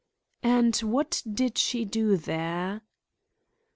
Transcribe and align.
"And 0.41 0.75
what 0.77 1.21
did 1.31 1.59
she 1.59 1.85
do 1.85 2.17
there?" 2.17 2.81